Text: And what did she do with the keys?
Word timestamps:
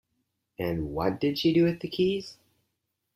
And 0.57 0.95
what 0.95 1.19
did 1.19 1.37
she 1.37 1.53
do 1.53 1.63
with 1.63 1.81
the 1.81 1.87
keys? 1.87 2.37